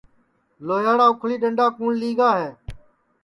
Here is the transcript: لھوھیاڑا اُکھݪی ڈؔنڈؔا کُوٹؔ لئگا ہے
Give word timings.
لھوھیاڑا 0.65 1.05
اُکھݪی 1.11 1.35
ڈؔنڈؔا 1.41 1.65
کُوٹؔ 1.77 1.93
لئگا 2.01 2.29
ہے 2.39 2.49